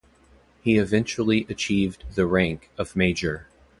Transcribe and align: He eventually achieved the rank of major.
He 0.63 0.79
eventually 0.79 1.45
achieved 1.47 2.05
the 2.15 2.25
rank 2.25 2.71
of 2.75 2.95
major. 2.95 3.45